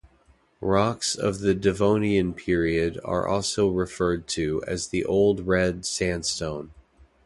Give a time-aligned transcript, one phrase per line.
[0.63, 6.71] Rocks of the Devonian Period are also referred to as the Old Red Sandstone.